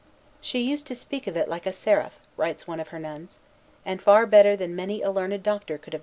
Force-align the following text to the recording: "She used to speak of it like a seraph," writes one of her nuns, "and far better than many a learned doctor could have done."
"She 0.41 0.61
used 0.61 0.87
to 0.87 0.95
speak 0.95 1.27
of 1.27 1.37
it 1.37 1.47
like 1.47 1.67
a 1.67 1.71
seraph," 1.71 2.21
writes 2.35 2.65
one 2.67 2.79
of 2.79 2.87
her 2.87 2.97
nuns, 2.97 3.37
"and 3.85 4.01
far 4.01 4.25
better 4.25 4.55
than 4.55 4.75
many 4.75 5.03
a 5.03 5.11
learned 5.11 5.43
doctor 5.43 5.77
could 5.77 5.93
have 5.93 5.99
done." 5.99 5.99